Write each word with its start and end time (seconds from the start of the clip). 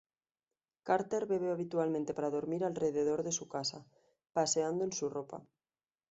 Carter 0.87 1.21
bebe 1.31 1.49
habitualmente 1.51 2.11
para 2.15 2.31
dormir 2.31 2.63
alrededor 2.65 3.21
de 3.21 3.31
su 3.31 3.47
casa, 3.47 3.85
paseando 4.33 4.83
en 4.83 4.93
su 4.93 5.11
ropa. 5.11 5.43